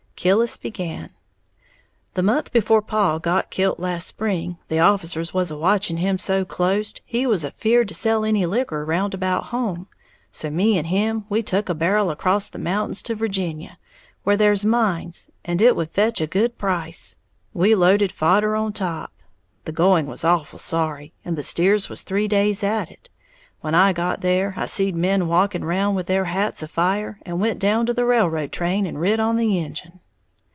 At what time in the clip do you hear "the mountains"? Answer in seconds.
12.53-13.01